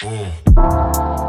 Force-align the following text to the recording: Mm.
Mm. 0.00 1.27